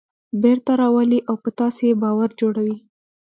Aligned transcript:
بېرته 0.43 0.71
راولي 0.81 1.19
او 1.29 1.35
په 1.43 1.49
تاسې 1.59 1.81
یې 1.89 1.95
باور 2.03 2.29
جوړوي. 2.39 2.77